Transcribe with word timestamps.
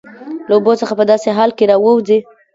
له 0.49 0.53
اوبو 0.57 0.71
څخه 0.81 0.93
په 0.99 1.05
داسې 1.11 1.29
حال 1.37 1.51
کې 1.57 1.69
راوځي 1.71 2.19